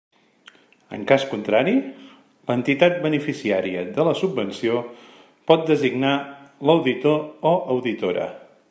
[0.95, 1.73] En cas contrari,
[2.51, 4.83] l'entitat beneficiària de la subvenció
[5.53, 6.17] pot designar
[6.71, 8.29] l'auditor o auditora.